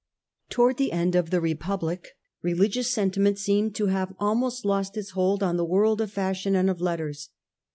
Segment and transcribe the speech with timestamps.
[0.49, 5.43] Towards the end of the Republic religious sentiment seemed to have almost lost its hold
[5.43, 7.29] on the world ot fashion and of letters.